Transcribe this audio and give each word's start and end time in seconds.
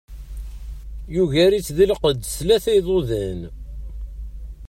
Yugar-itt 1.13 1.69
di 1.77 1.85
lqedd 1.91 2.21
s 2.25 2.33
tlata 2.39 2.71
n 2.71 2.75
yiḍudan. 2.75 3.41